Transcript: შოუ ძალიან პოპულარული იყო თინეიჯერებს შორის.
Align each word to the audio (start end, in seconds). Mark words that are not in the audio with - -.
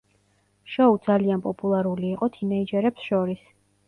შოუ 0.75 0.95
ძალიან 1.07 1.43
პოპულარული 1.43 2.09
იყო 2.13 2.29
თინეიჯერებს 2.39 3.05
შორის. 3.11 3.45